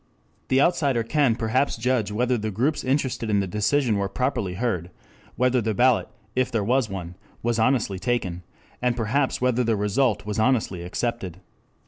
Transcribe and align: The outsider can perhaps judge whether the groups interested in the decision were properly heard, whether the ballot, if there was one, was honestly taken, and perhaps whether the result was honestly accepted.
The 0.47 0.59
outsider 0.59 1.03
can 1.03 1.35
perhaps 1.35 1.77
judge 1.77 2.11
whether 2.11 2.35
the 2.35 2.49
groups 2.49 2.83
interested 2.83 3.29
in 3.29 3.39
the 3.39 3.45
decision 3.45 3.97
were 3.97 4.09
properly 4.09 4.55
heard, 4.55 4.89
whether 5.35 5.61
the 5.61 5.75
ballot, 5.75 6.07
if 6.35 6.51
there 6.51 6.63
was 6.63 6.89
one, 6.89 7.13
was 7.43 7.59
honestly 7.59 7.99
taken, 7.99 8.41
and 8.81 8.97
perhaps 8.97 9.41
whether 9.41 9.63
the 9.63 9.75
result 9.75 10.25
was 10.25 10.39
honestly 10.39 10.81
accepted. 10.81 11.39